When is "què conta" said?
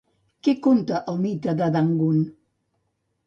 0.45-1.01